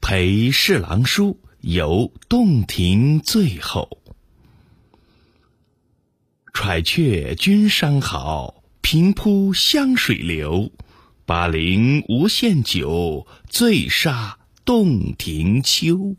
[0.00, 3.98] 陪侍郎书游洞庭最后。
[6.52, 10.70] 揣却君山好，平铺湘水流。
[11.26, 16.16] 巴陵无限酒，醉杀洞庭秋。